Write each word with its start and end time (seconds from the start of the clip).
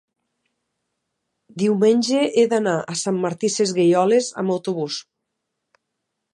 diumenge 1.63 2.23
he 2.39 2.47
d'anar 2.55 2.75
a 2.93 2.97
Sant 3.03 3.21
Martí 3.27 3.53
Sesgueioles 3.59 4.33
amb 4.43 4.57
autobús. 4.59 4.99